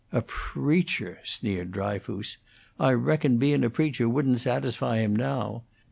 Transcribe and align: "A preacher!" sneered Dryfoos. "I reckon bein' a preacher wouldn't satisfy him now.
"A 0.11 0.23
preacher!" 0.23 1.19
sneered 1.23 1.71
Dryfoos. 1.73 2.37
"I 2.79 2.91
reckon 2.93 3.37
bein' 3.37 3.63
a 3.63 3.69
preacher 3.69 4.09
wouldn't 4.09 4.39
satisfy 4.39 4.97
him 4.97 5.15
now. 5.15 5.61